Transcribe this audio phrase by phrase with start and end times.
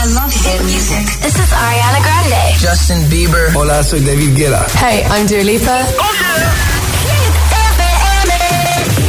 [0.00, 1.04] I love hit music.
[1.22, 2.54] This is Ariana Grande.
[2.60, 3.50] Justin Bieber.
[3.56, 4.64] Hola, soy David Guetta.
[4.78, 5.86] Hey, I'm Dua Lipa.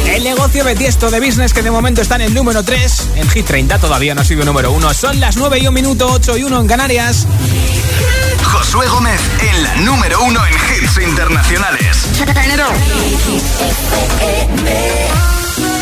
[0.06, 3.30] El negocio de Tiesto de Business que de momento está en el número 3, en
[3.30, 4.92] Hit 30 todavía no ha sido número 1.
[4.92, 7.24] Son las 9 y 1 minuto, 8 y 1 en Canarias.
[8.42, 12.08] Josué Gómez en la número 1 en hits internacionales.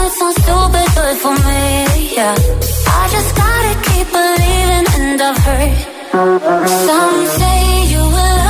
[0.00, 2.34] it might sound stupid, but for me, yeah.
[2.86, 5.76] I just gotta keep believing, and I've heard
[6.86, 8.49] some say you will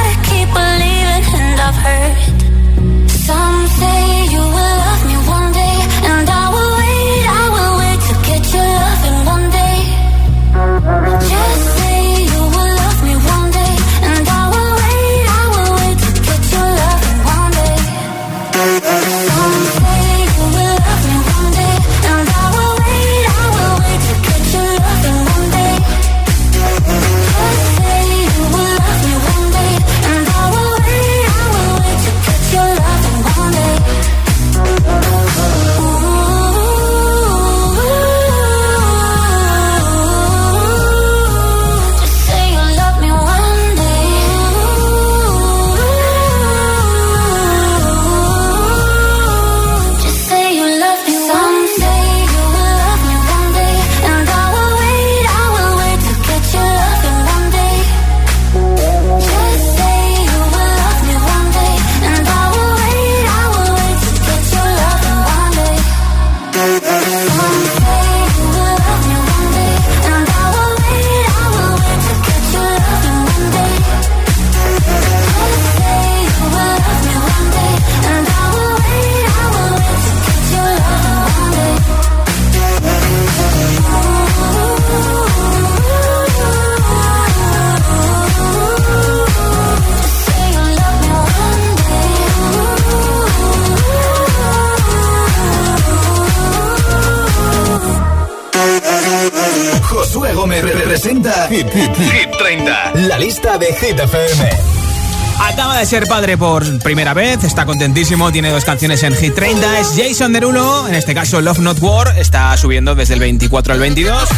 [105.91, 110.31] ser padre por primera vez, está contentísimo, tiene dos canciones en Hit 30, es Jason
[110.31, 114.29] Derulo, en este caso Love Not War, está subiendo desde el 24 al 22.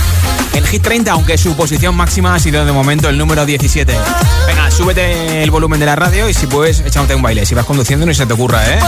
[0.55, 3.95] En Hit 30, aunque su posición máxima ha sido de momento el número 17.
[4.47, 7.65] Venga, súbete el volumen de la radio y si puedes, échate un baile, si vas
[7.65, 8.79] conduciendo ni se te ocurra, ¿eh?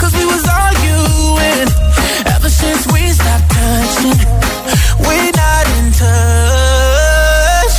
[0.00, 1.68] Cause we was arguing.
[2.34, 4.18] Ever since we stopped touching.
[5.04, 7.76] We're not in touch.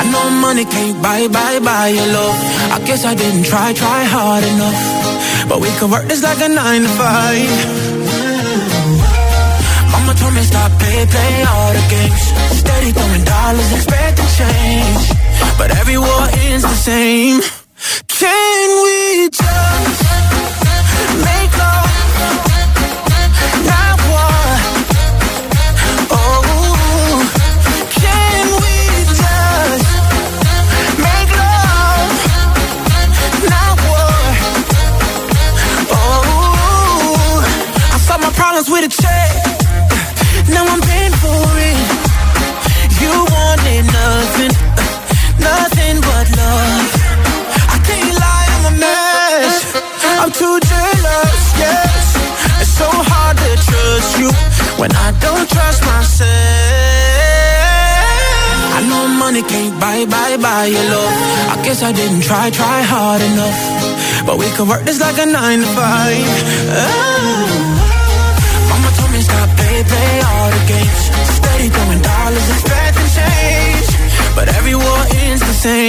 [0.00, 2.36] I know money can't buy, buy, buy your love.
[2.76, 4.80] I guess I didn't try, try hard enough.
[5.48, 7.50] But we could work this like a nine to five.
[9.92, 12.22] Mama told me stop play, play all the games.
[12.60, 15.02] Steady throwing dollars, expecting change.
[15.58, 17.40] But every war ends the same.
[18.08, 20.41] Can we just
[21.24, 22.51] make love?
[54.82, 56.28] when I don't trust myself.
[58.76, 61.14] I know money can't buy, buy, buy your love.
[61.54, 63.60] I guess I didn't try, try hard enough.
[64.26, 66.26] But we could work this like a nine to five.
[66.82, 67.62] Oh.
[68.70, 71.02] Mama told me stop, play, play all the games.
[71.38, 73.88] Steady throwing dollars, expecting change.
[74.36, 75.81] But every war ends the same.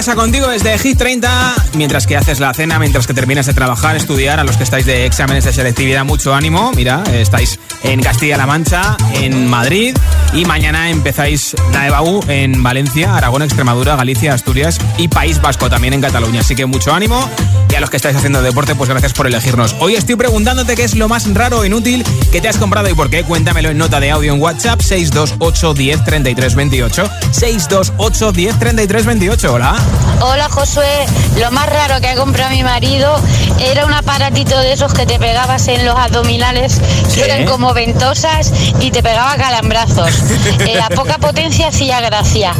[0.00, 3.96] Casa contigo desde Hit 30, mientras que haces la cena, mientras que terminas de trabajar,
[3.96, 6.72] estudiar, a los que estáis de exámenes de selectividad, mucho ánimo.
[6.74, 9.94] Mira, estáis en Castilla-La Mancha, en Madrid,
[10.32, 15.94] y mañana empezáis la EBAU en Valencia, Aragón, Extremadura, Galicia, Asturias y País Vasco también
[15.94, 16.40] en Cataluña.
[16.40, 17.28] Así que mucho ánimo.
[17.70, 19.76] Y a los que estáis haciendo deporte, pues gracias por elegirnos.
[19.78, 22.94] Hoy estoy preguntándote qué es lo más raro o inútil que te has comprado y
[22.94, 23.22] por qué.
[23.22, 27.10] Cuéntamelo en nota de audio en WhatsApp 628 10 33 28.
[27.30, 29.52] 628 10 33 28.
[29.54, 29.76] Hola.
[30.20, 31.06] Hola Josué,
[31.38, 33.18] lo más raro que ha comprado mi marido
[33.60, 36.80] era un aparatito de esos que te pegabas en los abdominales,
[37.14, 40.19] que eran como ventosas y te pegaba calambrazos.
[40.60, 42.52] Eh, a poca potencia hacía gracia,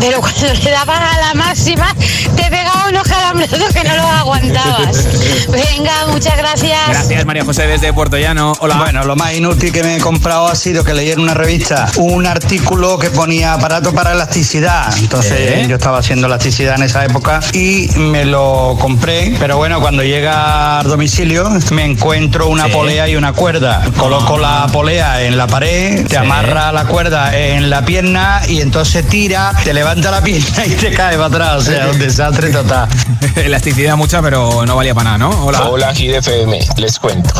[0.00, 1.94] pero cuando le dabas a la máxima
[2.36, 5.04] te pegaba unos calambrazos que no los aguantabas.
[5.48, 6.78] Venga, muchas gracias.
[6.88, 8.52] Gracias María José desde Puerto Llano.
[8.60, 8.76] Hola.
[8.76, 11.88] Bueno, lo más inútil que me he comprado ha sido que leí en una revista
[11.96, 14.96] un artículo que ponía aparato para elasticidad.
[14.98, 15.66] Entonces ¿Eh?
[15.68, 19.34] yo estaba haciendo elasticidad en esa época y me lo compré.
[19.38, 22.72] Pero bueno, cuando llega al domicilio me encuentro una Sí.
[22.72, 23.82] polea y una cuerda.
[23.96, 26.16] Coloco la polea en la pared, te Sí.
[26.16, 30.92] amarra la cuerda en la pierna y entonces tira, te levanta la pierna y te
[30.92, 31.56] cae para atrás.
[31.56, 32.86] O sea, un desastre total.
[33.36, 35.30] Elasticidad mucha, pero no valía para nada, ¿no?
[35.46, 35.68] Hola.
[35.68, 37.30] Hola GDFM, les cuento.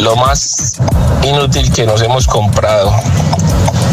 [0.00, 0.80] Lo más
[1.22, 2.94] inútil que nos hemos comprado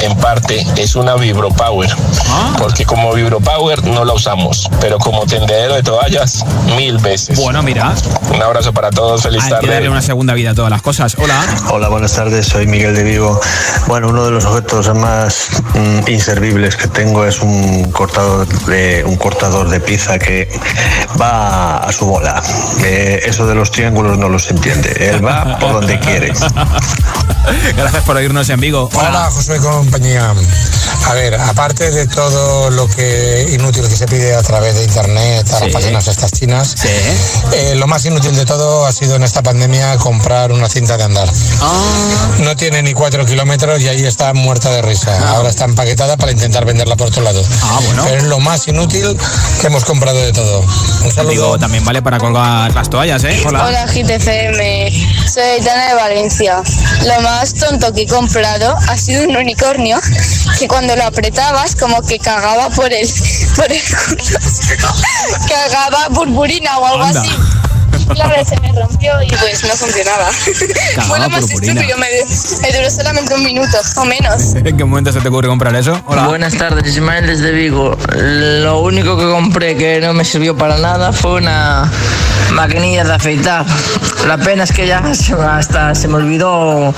[0.01, 1.89] en parte es una Vibropower,
[2.30, 2.56] Ah.
[2.58, 6.44] porque como Vibropower no la usamos, pero como tendedero de toallas
[6.75, 7.38] mil veces.
[7.39, 7.94] Bueno, mira,
[8.34, 9.89] Un abrazo para todos, feliz hay que darle tarde.
[9.89, 11.16] una segunda vida a todas las cosas.
[11.20, 11.42] Hola.
[11.72, 13.39] Hola, buenas tardes, soy Miguel de Vigo.
[13.88, 19.16] Bueno, uno de los objetos más mm, inservibles que tengo es un cortador de un
[19.16, 20.50] cortador de pizza que
[21.20, 22.42] va a su bola.
[22.84, 24.92] Eh, eso de los triángulos no los entiende.
[25.10, 26.34] Él va por donde quiere.
[27.77, 28.89] Gracias por oírnos en Vigo.
[28.94, 29.60] Hola, Josué
[29.91, 30.34] compañía.
[31.06, 35.48] A ver, aparte de todo lo que inútil que se pide a través de internet
[35.53, 35.63] a Sí.
[35.65, 36.89] las páginas estas chinas, Sí.
[37.53, 41.03] eh, lo más inútil de todo ha sido en esta pandemia comprar una cinta de
[41.06, 41.29] andar.
[42.39, 45.17] No tiene ni cuatro kilómetros y ahí está muerta de risa.
[45.29, 47.41] Ahora está empaquetada para intentar venderla por otro lado.
[47.63, 48.03] Ah, bueno.
[48.03, 49.17] Pero es lo más inútil
[49.62, 50.62] que hemos comprado de todo.
[51.03, 51.32] Un saludo.
[51.32, 53.41] Digo, también vale para colgar las toallas, ¿eh?
[53.46, 53.86] Hola.
[53.88, 54.91] GTFM,
[55.34, 56.62] soy Tana de Valencia.
[57.06, 59.34] Lo más tonto que he comprado ha sido un
[59.77, 60.00] unicornio
[60.57, 63.07] que cuando lo apretabas como que cagaba por el,
[63.55, 64.39] por el culo.
[65.48, 67.22] Cagaba purpurina o algo Anda.
[67.22, 67.29] así.
[68.13, 70.25] Claro, se me rompió y pues no funcionaba.
[71.07, 71.73] Fue lo más purpurina.
[71.81, 72.07] estúpido, me,
[72.61, 74.55] me duró solamente un minuto o menos.
[74.55, 75.99] ¿En qué momento se te ocurre comprar eso?
[76.05, 76.27] Hola.
[76.27, 77.95] Buenas tardes, Ismael desde Vigo.
[78.15, 81.91] Lo único que compré que no me sirvió para nada fue una
[82.51, 83.65] maquinilla de afeitar.
[84.27, 86.93] La pena es que ya se- hasta se me olvidó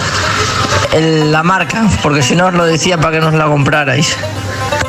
[0.94, 4.16] el- la marca, porque si no os lo decía para que nos la comprarais.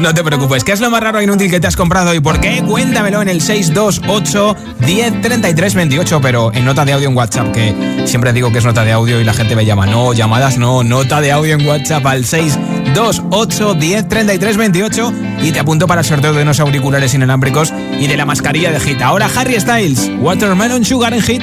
[0.00, 0.64] No te preocupes.
[0.64, 2.62] ¿Qué es lo más raro e inútil que te has comprado y por qué?
[2.66, 8.02] Cuéntamelo en el 628 10 33 28, pero en nota de audio en WhatsApp, que
[8.06, 9.84] siempre digo que es nota de audio y la gente me llama.
[9.84, 15.60] No, llamadas no, nota de audio en WhatsApp al 628 10 33 28 y te
[15.60, 19.02] apunto para el sorteo de unos auriculares inalámbricos y de la mascarilla de Hit.
[19.02, 21.42] Ahora Harry Styles, Watermelon Sugar en Hit.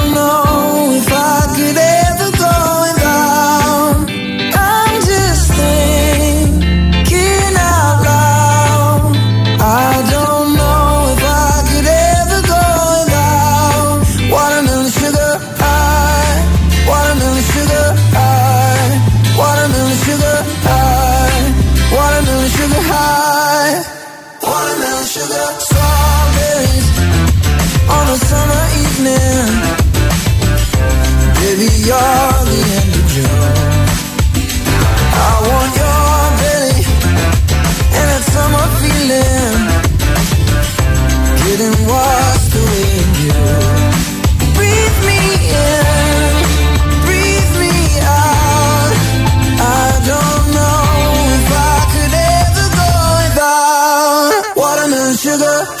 [55.21, 55.80] sugar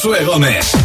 [0.00, 0.79] Josué Gómez.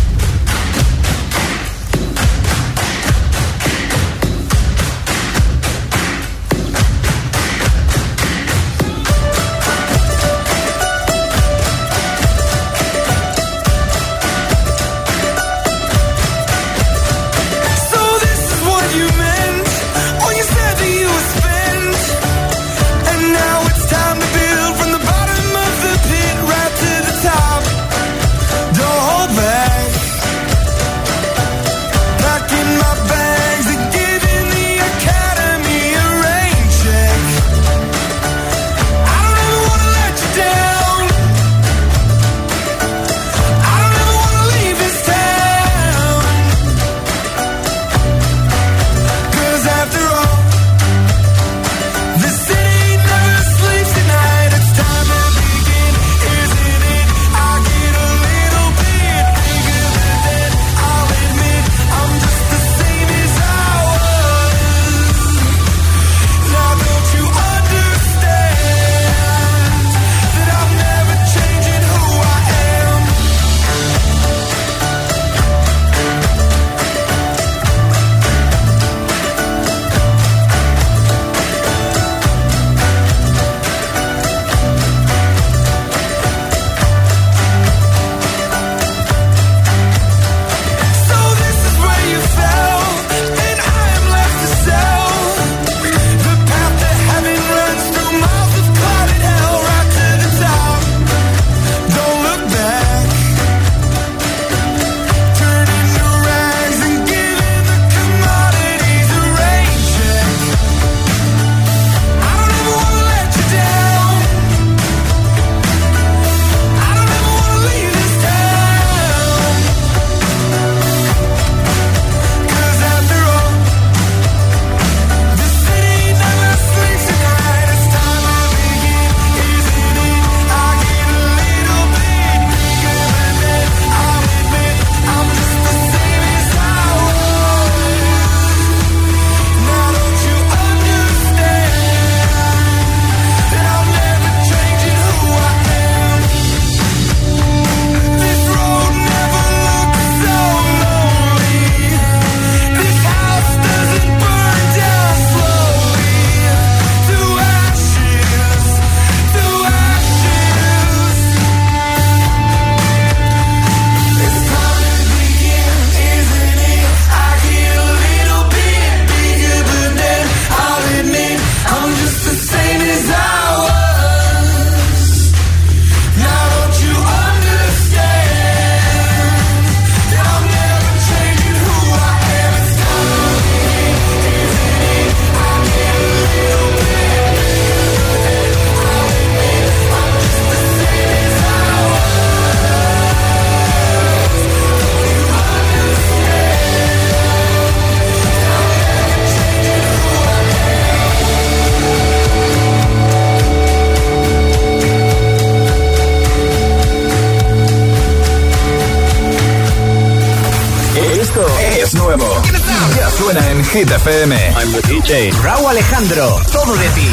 [214.06, 214.34] FM.
[214.56, 215.32] I'm the DJ.
[215.42, 217.10] Raúl Alejandro, todo de ti.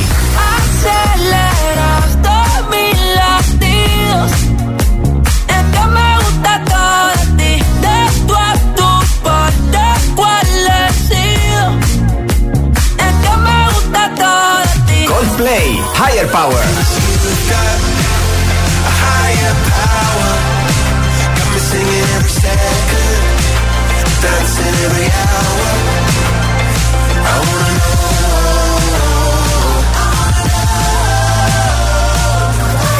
[0.53, 4.31] Aceleras todos mis latidos.
[5.49, 7.53] Es que me gusta todo de ti.
[7.81, 8.91] De tu a tu,
[9.25, 11.65] por desgualecido.
[13.07, 15.01] Es que me gusta todo de ti.
[15.07, 16.63] Coldplay, Higher Power.
[21.73, 22.93] Singing every second,
[24.21, 26.42] dancing every hour.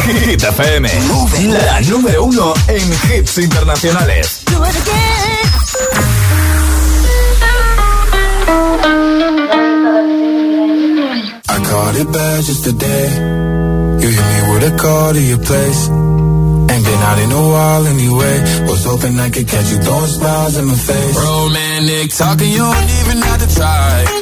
[0.05, 0.89] Hit FM,
[1.65, 4.43] la número uno en hits internacionales.
[11.49, 13.09] I caught it bad just today.
[14.03, 15.89] You hit me with a call to your place.
[15.89, 18.37] Ain't been out in a while anyway.
[18.69, 21.17] Was hoping I could catch you throwing smiles in my face.
[21.17, 24.22] Romantic talking, you don't even have to try.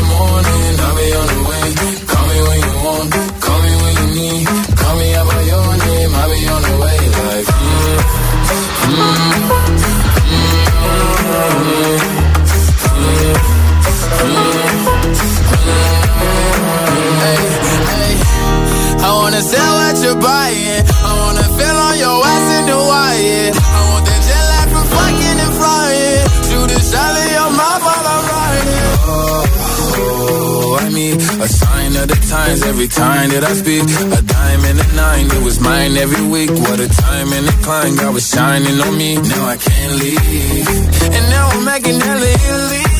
[19.03, 20.83] I wanna sell what you're buying.
[21.09, 23.49] I wanna feel on your ass in Hawaii.
[23.49, 26.23] I want that jet lag from fucking and flying.
[26.47, 28.91] Shoot a shot in your mouth while I'm riding.
[29.09, 33.83] Oh, I mean, a sign of the times every time that I speak.
[33.83, 36.51] A dime and a nine, it was mine every week.
[36.51, 39.15] What a time and a climb, God was shining on me.
[39.17, 40.67] Now I can't leave.
[41.15, 42.90] And now I'm making hella.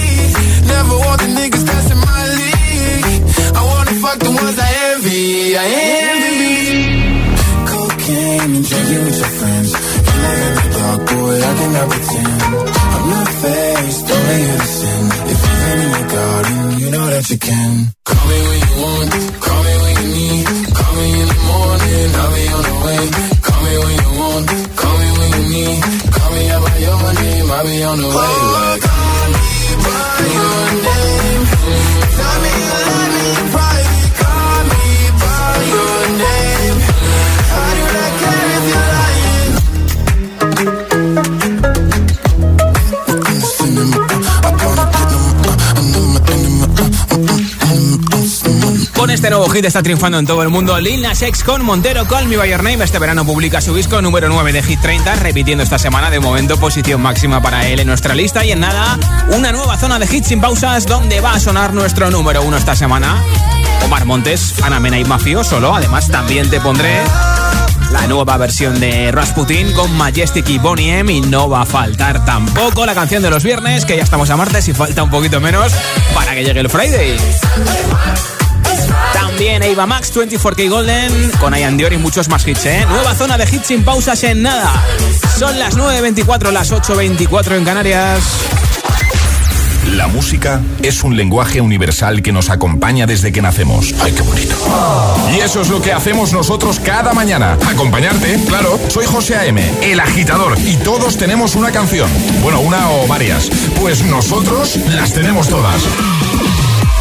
[0.74, 3.24] Never want the niggas that's in my league.
[3.60, 5.58] I wanna fuck the ones I envy.
[5.58, 5.66] I
[6.02, 6.56] envy.
[7.70, 9.70] Cocaine and drinking with your friends.
[9.72, 12.42] You live in the dark, boy, I cannot pretend.
[12.96, 14.42] I'm not faced, only
[14.78, 15.04] sin.
[15.32, 17.74] If you've been in your garden, you know that you can.
[18.10, 19.12] Call me when you want,
[19.46, 20.46] call me when you need.
[20.78, 23.02] Call me in the morning, I'll be on the way.
[23.46, 24.46] Call me when you want,
[24.82, 25.80] call me when you need.
[26.16, 28.32] Call me out by your name, I'll be on the way.
[28.42, 28.71] Me
[30.22, 30.71] by
[49.22, 52.38] este nuevo hit está triunfando en todo el mundo Lil Nas con Montero Call Me
[52.38, 52.84] By Name.
[52.84, 56.58] Este verano publica su disco número 9 de Hit 30, repitiendo esta semana de momento
[56.58, 58.44] posición máxima para él en nuestra lista.
[58.44, 58.98] Y en nada,
[59.38, 62.76] una nueva zona de hits sin pausas donde va a sonar nuestro número 1 esta
[62.76, 63.22] semana.
[63.86, 65.76] Omar Montes, Ana Mena y Mafio solo.
[65.76, 67.00] Además, también te pondré
[67.92, 71.14] la nueva versión de Rasputin con Majestic y Bonnie M.
[71.14, 74.36] Y no va a faltar tampoco la canción de los viernes, que ya estamos a
[74.36, 75.72] martes y falta un poquito menos
[76.16, 77.18] para que llegue el Friday.
[79.32, 82.86] También Eva Max, 24K Golden, con Ian Dior y muchos más hits, ¿eh?
[82.88, 84.70] Nueva zona de hits sin pausas en nada.
[85.40, 88.20] Son las 9.24, las 8.24 en Canarias.
[89.96, 93.96] La música es un lenguaje universal que nos acompaña desde que nacemos.
[94.02, 94.56] ¡Ay, qué bonito!
[95.34, 97.58] Y eso es lo que hacemos nosotros cada mañana.
[97.68, 98.78] Acompañarte, claro.
[98.90, 102.10] Soy José A.M., el agitador, y todos tenemos una canción.
[102.44, 103.50] Bueno, una o varias.
[103.80, 105.82] Pues nosotros las tenemos todas.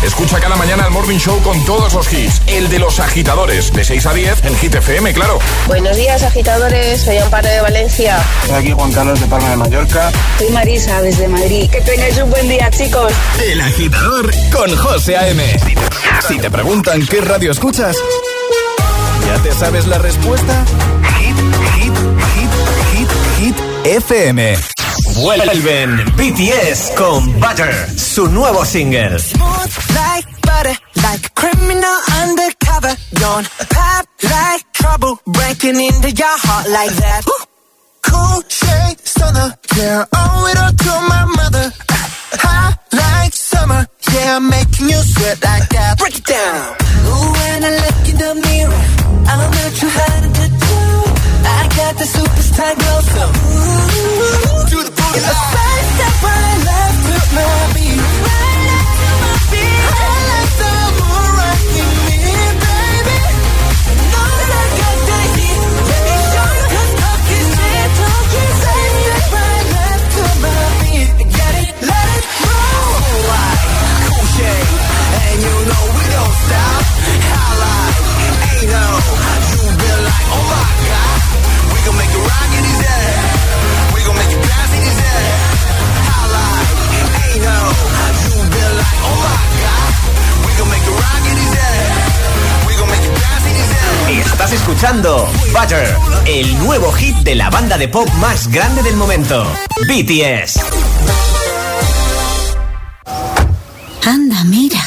[0.02, 2.40] Escucha cada mañana el Morning Show con todos los hits.
[2.46, 5.38] El de los agitadores, de 6 a 10 en Hit FM, claro.
[5.66, 7.02] Buenos días, agitadores.
[7.02, 8.18] Soy Amparo de Valencia.
[8.46, 10.10] Soy aquí Juan Carlos de Palma de Mallorca.
[10.38, 11.70] Soy Marisa desde Madrid.
[11.70, 13.12] Que tengáis un buen día, chicos.
[13.44, 15.44] El agitador con José A.M.
[16.26, 17.96] Si te preguntan qué radio escuchas,
[19.26, 20.64] ¿ya te sabes la respuesta?
[21.18, 21.36] Hit,
[21.76, 21.94] hit,
[22.34, 22.50] hit,
[22.92, 24.56] hit, hit, FM.
[25.16, 29.16] Vuelven BTS con Butter, su nuevo single.
[31.10, 32.94] Like a criminal undercover.
[33.18, 37.22] Don't pop like trouble, breaking into your heart like that.
[38.06, 41.66] Cool shade stunner, yeah, owe it all to my mother.
[42.46, 45.98] Hot like summer, yeah, I'm making you sweat like that.
[45.98, 46.78] Break it down.
[47.10, 48.82] Ooh, when I look in the mirror,
[49.26, 50.78] I'm not too hard to do.
[51.42, 55.18] I got the superstar glow, so ooh, do the booty.
[55.18, 58.69] It's the first step right left to my beat.
[94.18, 95.94] Estás escuchando Butter,
[96.26, 99.46] el nuevo hit de la banda de pop más grande del momento,
[99.86, 100.58] BTS.
[104.04, 104.80] Anda, mira.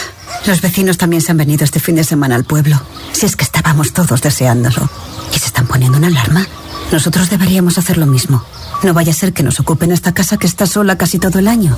[0.46, 2.82] Los vecinos también se han venido este fin de semana al pueblo.
[3.14, 4.90] Si es que estábamos todos deseándolo.
[5.34, 6.46] ¿Y se están poniendo una alarma?
[6.92, 8.44] Nosotros deberíamos hacer lo mismo.
[8.84, 11.48] No vaya a ser que nos ocupen esta casa que está sola casi todo el
[11.48, 11.78] año.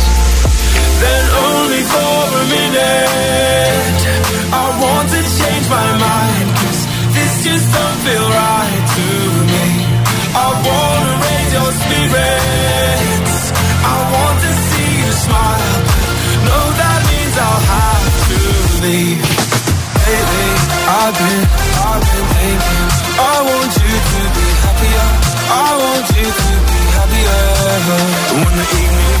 [1.03, 4.01] Then only for a minute.
[4.53, 6.81] I want to change my mind Cause
[7.15, 9.07] this just don't feel right to
[9.51, 9.65] me.
[10.35, 13.37] I wanna raise your spirits.
[13.93, 15.75] I want to see you smile.
[16.47, 18.39] No, that means I'll have to
[18.85, 19.21] leave.
[20.05, 20.51] Lately,
[20.99, 21.43] I've been,
[21.87, 22.87] I've been thinking
[23.21, 25.07] I want you to be happier.
[25.51, 27.41] I want you to be happier.
[28.43, 29.20] When the evening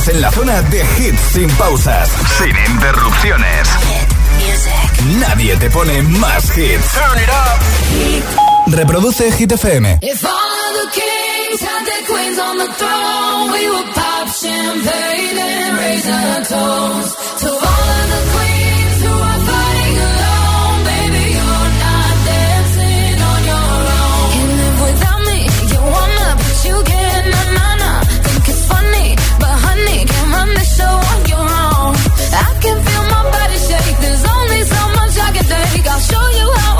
[0.00, 2.08] Entramos en la zona de hits sin pausas,
[2.38, 3.68] Sin interrupciones.
[5.18, 6.92] Nadie te pone más hits.
[8.66, 9.98] Reproduce Hit FM.
[10.00, 15.78] If all the kings had their queens on the throne, we would pop champagne and
[15.78, 18.69] raise our toast to all of the queens
[35.92, 36.79] I'll show you how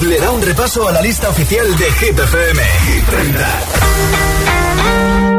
[0.00, 2.62] Le da un repaso a la lista oficial de Hit FM.
[2.86, 5.33] Hit 30.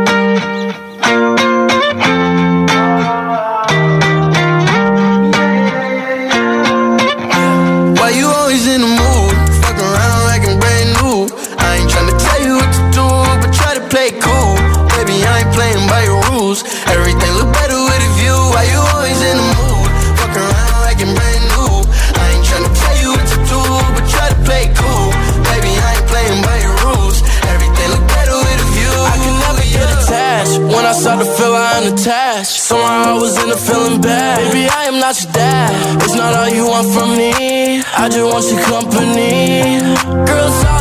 [37.98, 39.96] I just want your company.
[40.26, 40.75] Girl,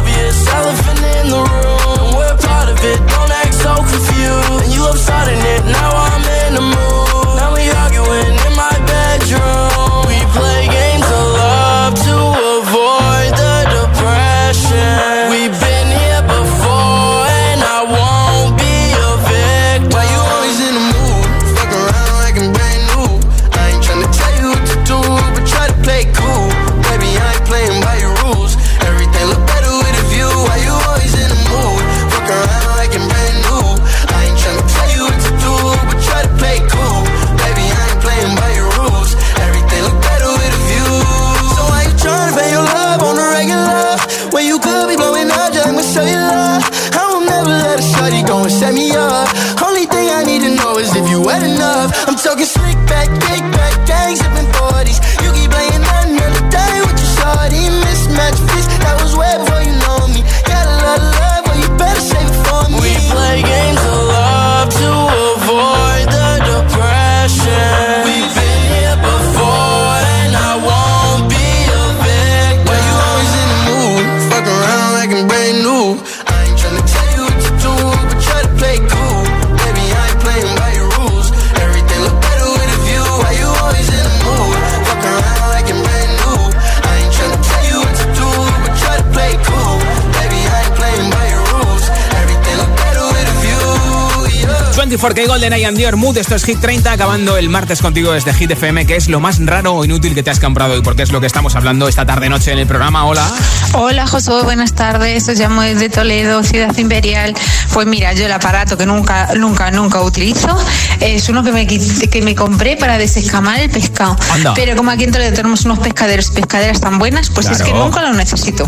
[95.05, 95.15] Yeah.
[95.15, 98.33] 24K Golden Eye and Dior Mood, esto es Hit 30, acabando el martes contigo desde
[98.33, 101.03] Hit FM, que es lo más raro o inútil que te has comprado y porque
[101.03, 103.05] es lo que estamos hablando esta tarde-noche en el programa.
[103.05, 103.31] Hola.
[103.75, 105.29] Hola Josué, buenas tardes.
[105.29, 107.35] Os llamo desde Toledo, Ciudad Imperial.
[107.75, 110.57] Pues mira, yo el aparato que nunca, nunca, nunca utilizo
[111.01, 114.17] es uno que me, que me compré para desescamar el pescado.
[114.33, 114.55] Anda.
[114.55, 117.75] Pero como aquí en Toledo tenemos unos pescaderos y pescaderas tan buenas, pues es que
[117.75, 118.67] nunca lo necesito.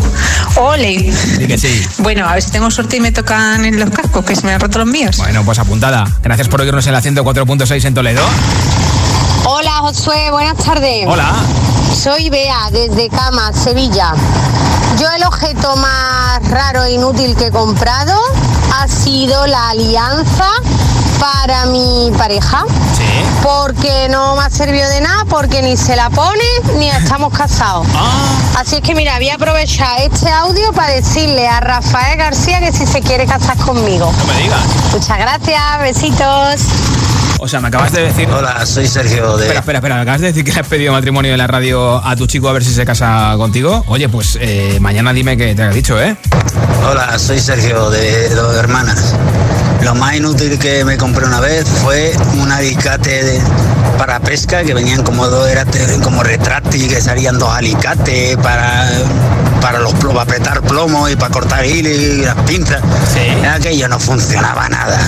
[0.55, 1.11] Ole.
[1.11, 1.83] Sí que sí.
[1.97, 4.53] Bueno, a ver si tengo suerte y me tocan en los cascos, que se me
[4.53, 5.17] han roto los míos.
[5.17, 6.05] Bueno, pues apuntada.
[6.27, 8.21] Gracias por oírnos en la 104.6 en Toledo.
[9.45, 11.05] Hola Josué, buenas tardes.
[11.07, 11.33] Hola.
[11.95, 14.13] Soy Bea desde Cama, Sevilla.
[14.99, 18.13] Yo el objeto más raro e inútil que he comprado
[18.75, 20.51] ha sido la alianza
[21.19, 22.65] para mi pareja.
[23.43, 26.43] Porque no me ha servido de nada, porque ni se la pone
[26.77, 27.87] ni estamos casados.
[28.55, 32.71] Así es que mira, voy a aprovechar este audio para decirle a Rafael García que
[32.71, 34.11] si se quiere casar conmigo.
[34.17, 34.61] No me digas.
[34.91, 36.61] Muchas gracias, besitos.
[37.39, 38.27] O sea, me acabas de decir.
[38.29, 39.43] Hola, soy Sergio de.
[39.43, 39.95] Espera, espera, espera.
[39.95, 42.49] Me acabas de decir que le has pedido matrimonio en la radio a tu chico
[42.49, 43.83] a ver si se casa contigo.
[43.87, 46.17] Oye, pues eh, mañana dime que te ha dicho, ¿eh?
[46.89, 49.13] Hola, soy Sergio de Dos Hermanas.
[49.83, 53.41] Lo más inútil que me compré una vez fue un alicate de-
[53.97, 55.65] para pesca que venían como dos, era
[56.03, 58.87] como retráctil, que salían dos alicates para,
[59.61, 62.81] para los plomos, para apretar plomo y para cortar hilo y las pinzas.
[63.55, 64.99] Aquello no funcionaba nada.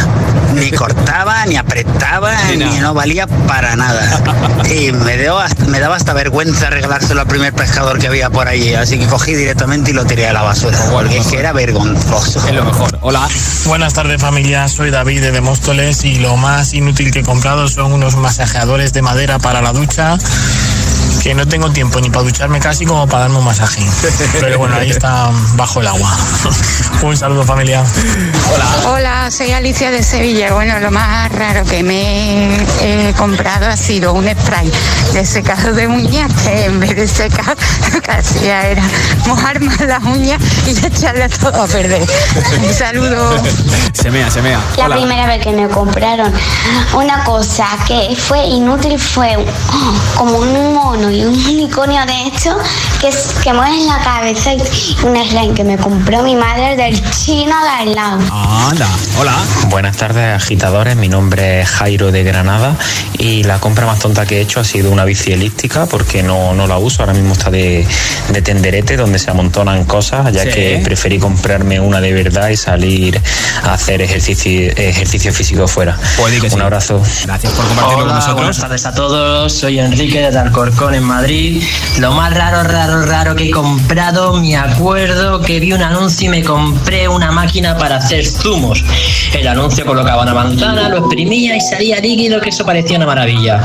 [0.55, 4.21] Ni cortaba, ni apretaba, ni, no valía para nada.
[4.69, 8.47] Y me, dio hasta- me daba hasta vergüenza regalárselo al primer pescador que había por
[8.47, 8.75] allí.
[8.75, 10.77] Así que cogí directamente y lo tiré a la basura.
[10.91, 12.45] Porque es que era vergonzoso.
[12.47, 12.95] Es lo mejor.
[13.01, 13.27] Hola.
[13.65, 17.93] Buenas tardes familia, soy David de Demóstoles y lo más inútil que he comprado son
[17.93, 20.17] unos masajeadores de madera para la ducha
[21.21, 23.85] que no tengo tiempo ni para ducharme casi como para darme un masaje.
[24.39, 26.17] Pero bueno, ahí está bajo el agua.
[27.01, 27.83] Un saludo familia.
[28.85, 30.53] Hola, soy Alicia de Sevilla.
[30.53, 34.71] Bueno, lo más raro que me he comprado ha sido un spray
[35.13, 37.55] de secado de uñas que en vez de secar
[37.93, 38.83] lo que hacía era
[39.27, 42.05] mojar más las uñas y echarle todo a perder.
[42.65, 43.41] Un saludo.
[43.93, 44.59] Se mea, se mea.
[44.77, 44.95] La Hola.
[44.97, 46.33] primera vez que me compraron
[46.93, 52.57] una cosa que fue inútil fue oh, como un mono y un unicornio de esto
[53.01, 54.61] que, es, que mueven la cabeza y
[55.03, 58.19] un slime que me compró mi madre del chino de al lado.
[58.69, 58.87] Anda.
[59.19, 59.35] Hola.
[59.69, 60.95] Buenas tardes, agitadores.
[60.95, 62.75] Mi nombre es Jairo de Granada
[63.17, 66.53] y la compra más tonta que he hecho ha sido una bici elíptica porque no,
[66.53, 67.85] no la uso, ahora mismo está de,
[68.31, 70.49] de tenderete donde se amontonan cosas, ya Sí.
[70.49, 73.21] que preferí comprarme una de verdad y salir
[73.63, 75.97] a hacer ejercicio, ejercicio físico fuera.
[76.51, 77.01] Un abrazo.
[77.25, 78.35] Gracias por compartirlo Hola, con nosotros.
[78.37, 79.53] buenas tardes a todos.
[79.53, 81.63] Soy Enrique de Alcorcón Madrid.
[81.99, 86.29] Lo más raro, raro, raro que he comprado, me acuerdo que vi un anuncio y
[86.29, 88.83] me compré una máquina para hacer zumos.
[89.33, 93.61] El anuncio colocaba una manzana, lo exprimía y salía líquido, que eso parecía una maravilla.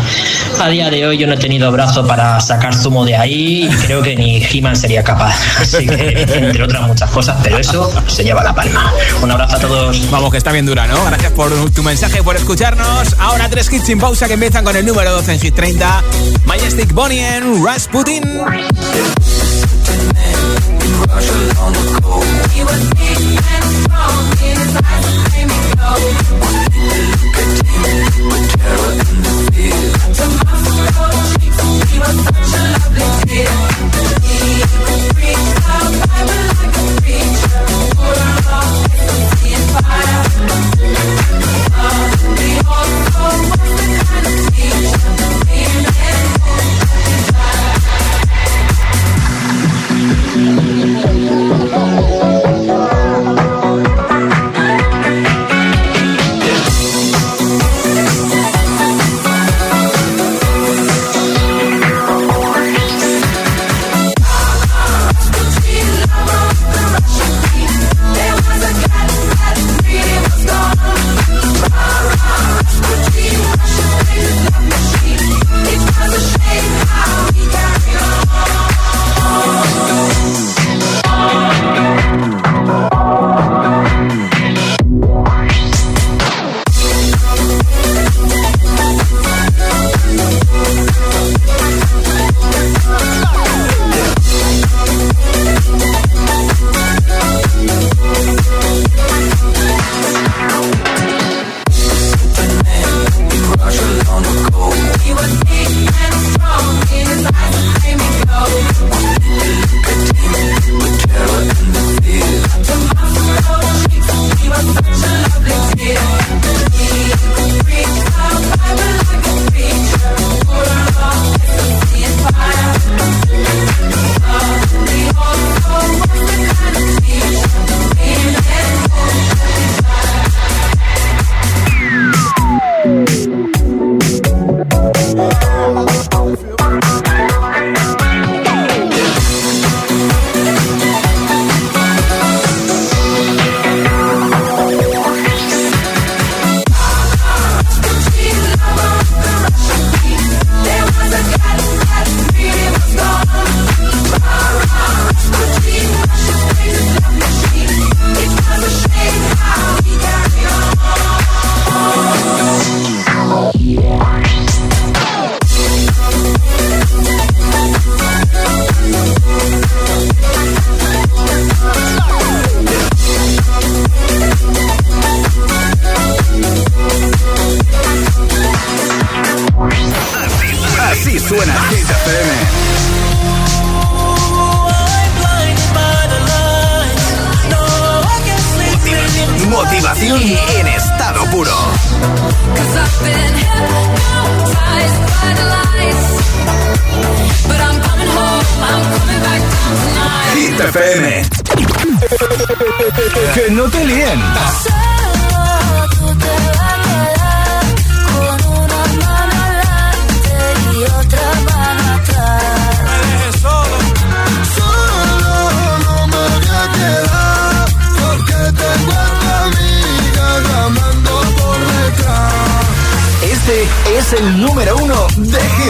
[0.60, 3.68] A día de hoy yo no he tenido brazo para sacar zumo de ahí y
[3.86, 5.34] creo que ni He-Man sería capaz.
[5.60, 8.92] Así que, entre otras muchas cosas, pero eso se lleva la palma.
[9.22, 10.10] Un abrazo a todos.
[10.10, 11.04] Vamos, que está bien dura, ¿no?
[11.04, 13.14] Gracias por tu mensaje, por escucharnos.
[13.18, 16.02] Ahora tres hits sin pausa que empiezan con el número 12 en Hit 30.
[16.46, 18.22] Majestic Bonnie en Rasputin.
[51.72, 52.13] Así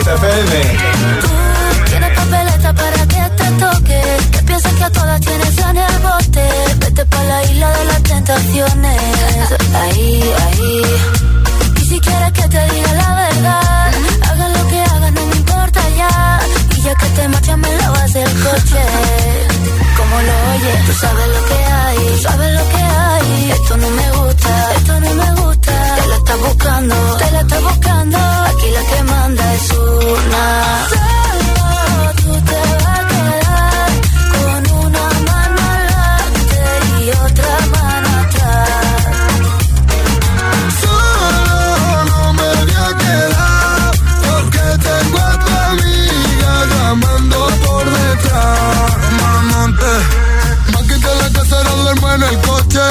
[0.05, 0.53] Hit FM.
[1.89, 4.01] Tienes papeleta para que te toque.
[4.33, 6.45] Que piensas que a todas tienes en el bote.
[6.79, 9.01] Vete pa' la isla de las tentaciones.
[9.83, 10.83] Ahí, ahí.
[11.77, 13.93] Y si quieres que te diga la verdad,
[14.29, 16.41] haga lo que hagas, no me importa ya.
[16.77, 18.83] Y ya que te marchas, me lavas el coche.
[19.97, 23.51] Como lo oyes, tú sabes lo que hay, sabes lo que hay.
[23.53, 25.73] Esto no me gusta, esto no me gusta.
[25.97, 27.94] Te la estás buscando, te la estás buscando.
[30.05, 30.21] Solo
[32.17, 33.91] tú te vas a quedar
[34.33, 36.61] con una mano adelante
[37.01, 38.85] y otra mano atrás.
[40.83, 43.93] Solo no me voy a quedar
[44.29, 48.91] porque tengo a tu amiga llamando por detrás.
[49.23, 49.93] Mamante,
[50.71, 52.87] más que la casa no duermo en el coche.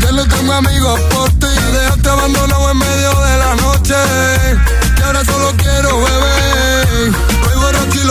[0.00, 1.52] Ya no tengo amigos por ti.
[1.54, 2.93] Me dejaste abandonado en medio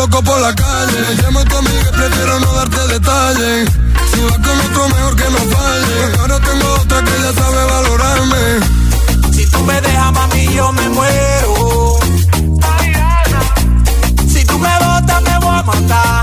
[0.04, 1.01] loco por la calle.
[1.22, 3.70] Llama a tu amiga prefiero no darte detalles.
[4.12, 6.20] Si vas con otro, mejor que no falle.
[6.20, 8.43] Ahora tengo otra que ya sabe valorarme.
[9.36, 11.99] Si tú me dejas, mami, yo me muero.
[14.28, 16.22] Si tú me botas, me voy a matar.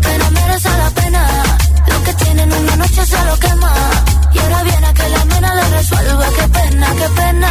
[0.00, 1.22] que no merece la pena.
[1.86, 3.72] Lo que tienen una noche se lo quema.
[4.32, 6.26] Y ahora viene a que la mena le resuelva.
[6.36, 7.50] Qué pena, qué pena.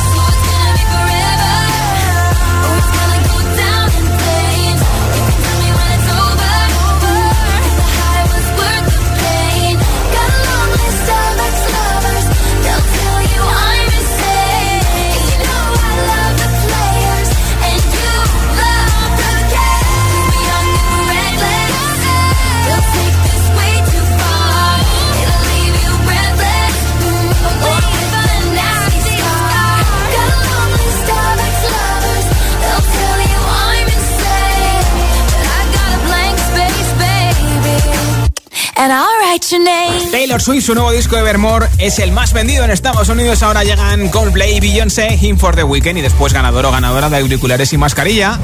[38.81, 40.09] And I'll write your name.
[40.09, 43.43] Taylor Swift, su nuevo disco Evermore, es el más vendido en Estados Unidos.
[43.43, 47.71] Ahora llegan Coldplay Beyoncé, Him for the Weekend y después ganador o ganadora de auriculares
[47.73, 48.39] y mascarilla.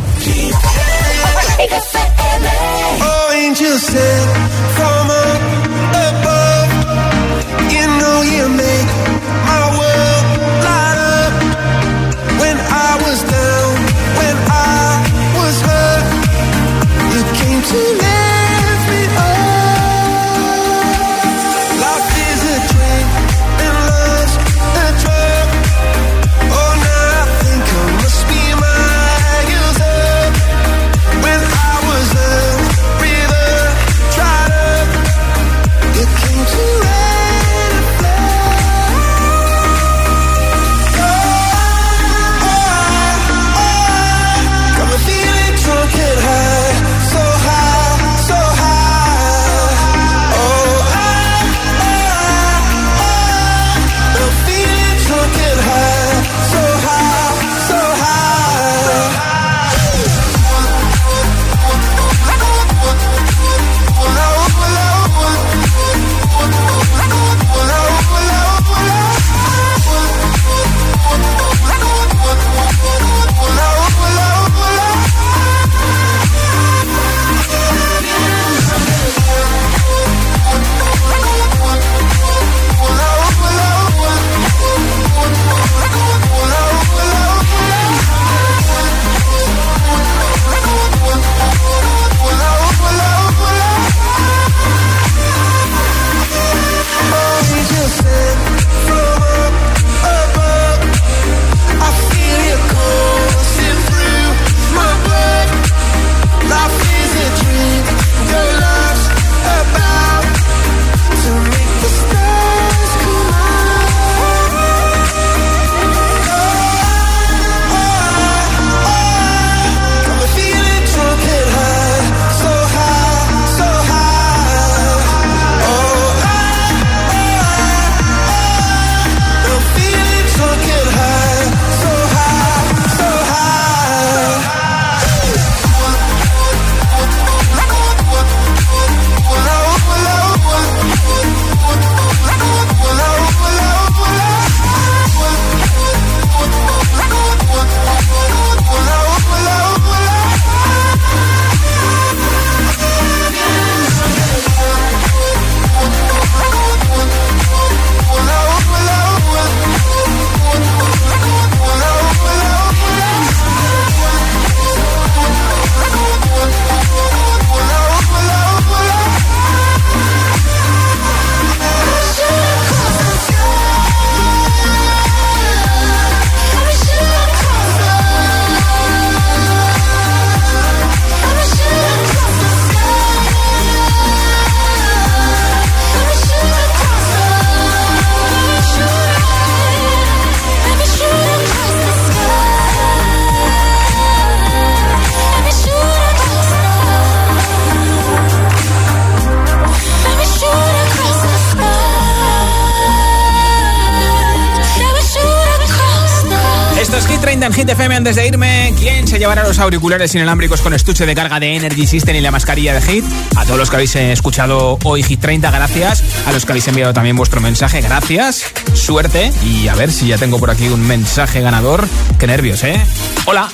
[209.60, 213.06] Auriculares inalámbricos con estuche de carga de Energy System y la mascarilla de Hit?
[213.36, 216.04] A todos los que habéis eh, escuchado hoy Hit 30, gracias.
[216.26, 218.44] A los que habéis enviado también vuestro mensaje, gracias.
[218.74, 219.32] Suerte.
[219.44, 221.88] Y a ver si ya tengo por aquí un mensaje ganador.
[222.20, 222.80] Qué nervios, ¿eh?
[223.26, 223.50] Hola.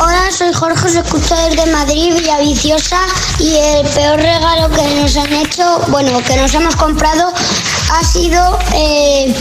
[0.00, 3.00] Hola, soy Jorge, os escucho desde Madrid, Villaviciosa,
[3.40, 7.32] y el peor regalo que nos han hecho, bueno, que nos hemos comprado,
[7.90, 9.34] ha sido eh,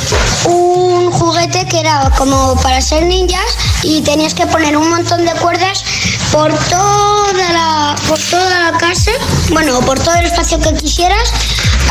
[0.45, 5.31] un juguete que era como para ser ninjas y tenías que poner un montón de
[5.33, 5.83] cuerdas
[6.31, 9.11] por toda la, por toda la casa,
[9.49, 11.29] bueno, por todo el espacio que quisieras,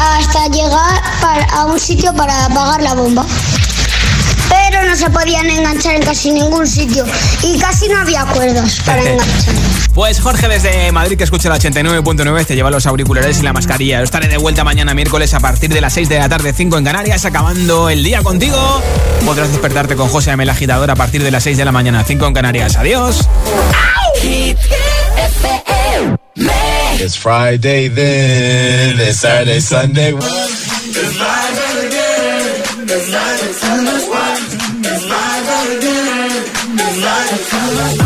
[0.01, 3.25] hasta llegar para- a un sitio para apagar la bomba
[4.49, 7.05] pero no se podían enganchar en casi ningún sitio
[7.43, 9.55] y casi no había cuerdas para enganchar.
[9.97, 13.97] Pues Jorge desde Madrid que escucha la 89.9 te lleva los auriculares y la mascarilla.
[13.97, 16.77] Yo estaré de vuelta mañana miércoles a partir de las 6 de la tarde, 5
[16.77, 18.83] en Canarias, acabando el día contigo.
[19.25, 22.27] Podrás despertarte con José Amel Agitador a partir de las 6 de la mañana, 5
[22.27, 22.77] en Canarias.
[22.77, 23.27] Adiós.
[27.01, 30.15] It's Friday then, it's Saturday, Sunday.
[37.99, 38.06] I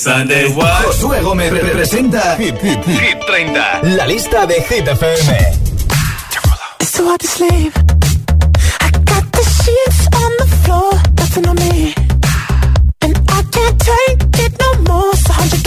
[0.00, 0.82] Sunday, what?
[0.86, 5.60] Josué Gómez representa Hit, Hit, Hit 30, la lista de Hit FM.
[6.80, 7.74] It's too hard to sleep.
[8.80, 11.94] I got the sheets on the floor, nothing on me.
[13.02, 15.12] And I can't take it no more.
[15.12, 15.59] It's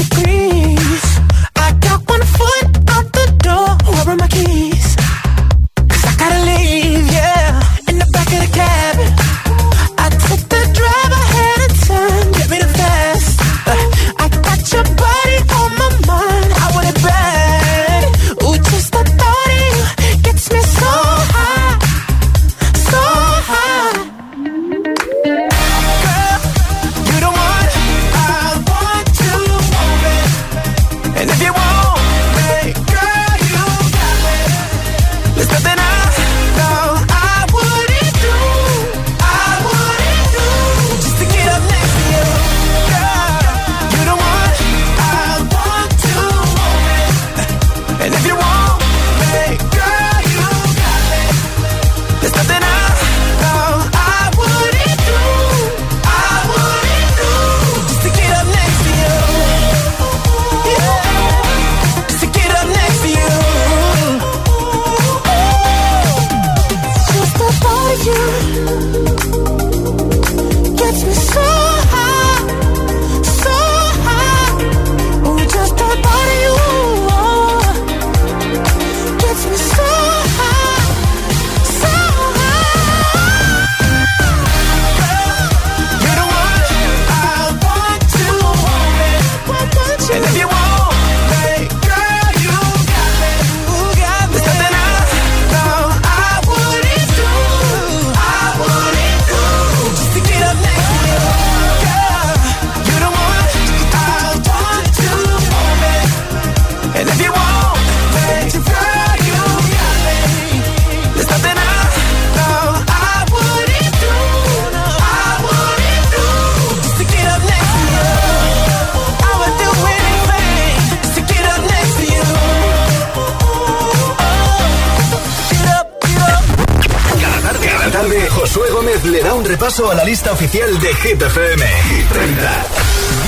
[129.63, 131.63] repaso a la lista oficial de Hit FM.
[131.89, 132.51] Hit 30.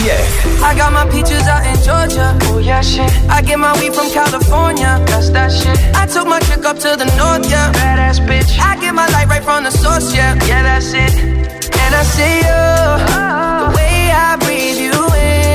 [0.03, 0.63] 10.
[0.63, 2.38] I got my peaches out in Georgia.
[2.51, 3.09] Oh yeah, shit.
[3.29, 5.01] I get my weed from California.
[5.07, 5.77] That's that shit.
[5.95, 7.71] I took my chick up to the north, yeah.
[7.71, 8.59] Badass bitch.
[8.59, 10.36] I get my light right from the source, yeah.
[10.45, 11.13] Yeah, that's it.
[11.81, 12.63] And I see you.
[13.61, 15.55] The way I breathe you in.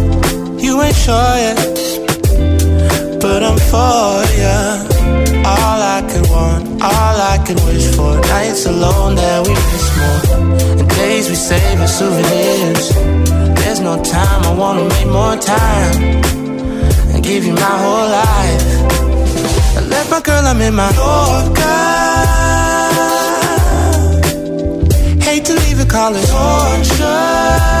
[0.71, 1.57] You ain't sure yet,
[3.19, 4.57] but I'm for ya.
[5.53, 8.15] All I could want, all I could wish for.
[8.31, 10.21] Nights alone that we miss more,
[10.79, 12.87] and days we save as souvenirs.
[13.59, 16.23] There's no time, I wanna make more time
[17.11, 18.65] and give you my whole life.
[19.75, 21.81] I left my girl, I'm in my Yorker.
[25.27, 27.80] Hate to leave it, call it torture.